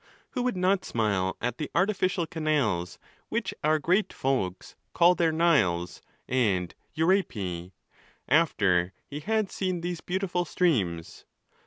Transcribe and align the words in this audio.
Who 0.31 0.41
would 0.41 0.57
not 0.57 0.83
smile 0.83 1.37
at 1.41 1.59
the 1.59 1.69
artificial 1.75 2.25
canals 2.25 2.97
which 3.29 3.53
our 3.63 3.77
great 3.77 4.11
folks 4.11 4.75
call 4.93 5.13
their 5.13 5.31
Niles 5.31 6.01
and 6.27 6.73
Euripi, 6.97 7.73
after 8.27 8.93
he 9.05 9.19
had 9.19 9.51
seen 9.51 9.81
these 9.81 10.01
beautiful 10.01 10.43
streams? 10.43 11.25